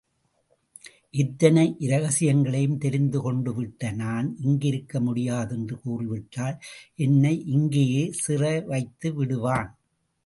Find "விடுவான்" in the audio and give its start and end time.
9.13-9.71